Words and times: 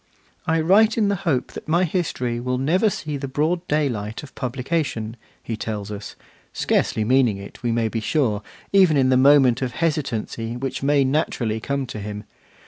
'I 0.47 0.61
write 0.61 0.97
in 0.97 1.09
the 1.09 1.15
hope 1.29 1.51
that 1.51 1.67
my 1.67 1.83
history 1.83 2.39
will 2.39 2.57
never 2.57 2.89
see 2.89 3.17
the 3.17 3.27
broad 3.27 3.67
day 3.67 3.87
light 3.87 4.23
of 4.23 4.33
publication,' 4.33 5.15
he 5.43 5.55
tells 5.55 5.91
us, 5.91 6.15
scarcely 6.51 7.03
meaning 7.05 7.37
it, 7.37 7.61
we 7.61 7.71
may 7.71 7.87
be 7.87 7.99
sure, 7.99 8.41
even 8.73 8.97
in 8.97 9.09
the 9.09 9.15
moment 9.15 9.61
of 9.61 9.73
hesitancy 9.73 10.57
which 10.57 10.81
may 10.81 11.03
naturally 11.03 11.59
come 11.59 11.85
to 11.85 11.99
him. 11.99 12.23